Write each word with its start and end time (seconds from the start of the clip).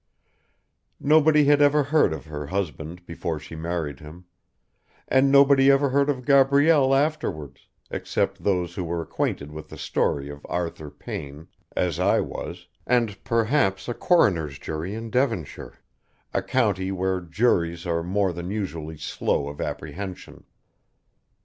Nobody 0.99 1.45
had 1.45 1.61
ever 1.61 1.83
heard 1.83 2.11
of 2.11 2.25
her 2.25 2.47
husband 2.47 3.05
before 3.05 3.37
she 3.39 3.55
married 3.55 3.99
him, 3.99 4.25
and 5.07 5.31
nobody 5.31 5.69
ever 5.69 5.89
heard 5.89 6.09
of 6.09 6.25
Gabrielle 6.25 6.95
afterwards, 6.95 7.67
except 7.91 8.43
those 8.43 8.73
who 8.73 8.83
were 8.83 9.03
acquainted 9.03 9.51
with 9.51 9.69
the 9.69 9.77
story 9.77 10.27
of 10.27 10.43
Arthur 10.49 10.89
Payne, 10.89 11.49
as 11.75 11.99
I 11.99 12.19
was, 12.19 12.65
and, 12.87 13.23
perhaps, 13.23 13.87
a 13.87 13.93
coroner's 13.93 14.57
jury 14.57 14.95
in 14.95 15.11
Devonshire, 15.11 15.77
a 16.33 16.41
county 16.41 16.91
where 16.91 17.21
juries 17.21 17.85
are 17.85 18.01
more 18.01 18.33
than 18.33 18.49
usually 18.49 18.97
slow 18.97 19.49
of 19.49 19.61
apprehension. 19.61 20.45